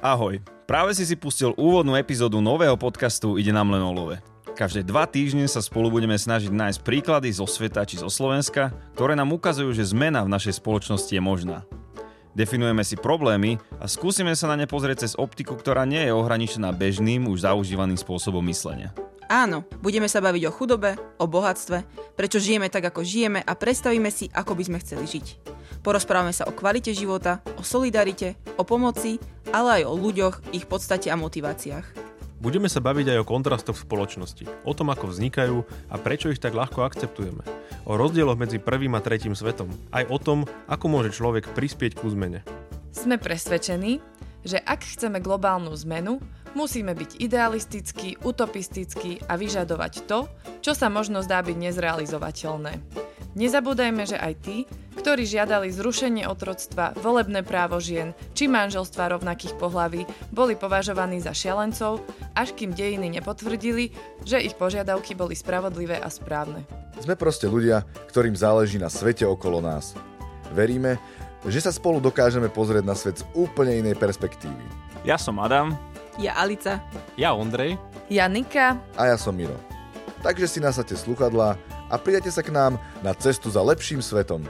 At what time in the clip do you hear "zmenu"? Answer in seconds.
45.84-46.20